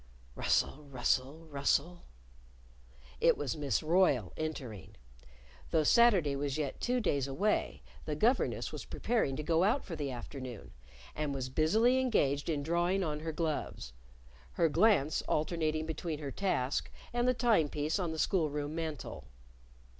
Rustle! 0.33 0.85
Rustle! 0.85 1.45
Rustle! 1.45 2.05
It 3.19 3.37
was 3.37 3.55
Miss 3.55 3.83
Royle, 3.83 4.33
entering. 4.35 4.95
Though 5.69 5.83
Saturday 5.83 6.35
was 6.35 6.57
yet 6.57 6.81
two 6.81 6.99
days 6.99 7.27
away, 7.27 7.83
the 8.05 8.15
governess 8.15 8.71
was 8.71 8.83
preparing 8.83 9.35
to 9.35 9.43
go 9.43 9.63
out 9.63 9.85
for 9.85 9.95
the 9.95 10.09
afternoon, 10.09 10.73
and 11.13 11.35
was 11.35 11.49
busily 11.49 11.99
engaged 11.99 12.49
in 12.49 12.63
drawing 12.63 13.03
on 13.03 13.19
her 13.19 13.31
gloves, 13.31 13.93
her 14.53 14.69
glance 14.69 15.21
alternating 15.27 15.85
between 15.85 16.17
her 16.17 16.31
task 16.31 16.89
and 17.13 17.27
the 17.27 17.35
time 17.35 17.69
piece 17.69 17.99
on 17.99 18.11
the 18.11 18.17
school 18.17 18.49
room 18.49 18.73
mantel. 18.73 19.27